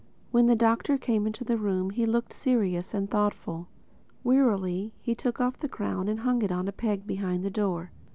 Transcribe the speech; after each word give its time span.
When 0.31 0.47
the 0.47 0.55
Doctor 0.55 0.97
came 0.97 1.27
into 1.27 1.43
the 1.43 1.59
room 1.59 1.91
he 1.91 2.07
looked 2.07 2.33
serious 2.33 2.95
and 2.95 3.07
thoughtful. 3.07 3.67
Wearily 4.23 4.95
he 4.99 5.13
took 5.13 5.39
off 5.39 5.61
his 5.61 5.69
crown 5.69 6.07
and 6.07 6.21
hung 6.21 6.41
it 6.41 6.51
on 6.51 6.67
a 6.67 6.71
peg 6.71 7.05
behind 7.05 7.45
the 7.45 7.51
door. 7.51 7.91